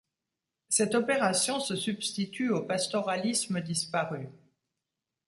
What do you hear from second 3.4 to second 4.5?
disparu.